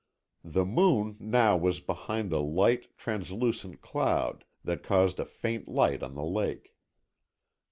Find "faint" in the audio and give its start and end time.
5.25-5.67